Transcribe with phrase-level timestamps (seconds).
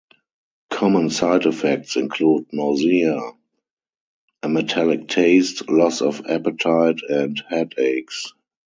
[0.71, 3.19] Common side effects include nausea,
[4.41, 8.33] a metallic taste, loss of appetite, and headaches.